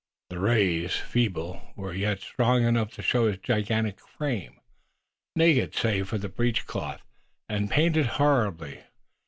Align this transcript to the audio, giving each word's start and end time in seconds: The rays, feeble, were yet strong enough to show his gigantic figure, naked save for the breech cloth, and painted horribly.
The 0.31 0.39
rays, 0.39 0.93
feeble, 0.95 1.61
were 1.75 1.93
yet 1.93 2.21
strong 2.21 2.63
enough 2.63 2.91
to 2.95 3.03
show 3.03 3.27
his 3.27 3.37
gigantic 3.37 3.99
figure, 3.99 4.53
naked 5.35 5.75
save 5.75 6.07
for 6.09 6.17
the 6.17 6.27
breech 6.27 6.65
cloth, 6.65 7.03
and 7.47 7.69
painted 7.69 8.07
horribly. 8.07 8.79